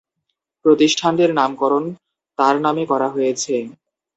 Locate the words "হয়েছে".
3.09-3.55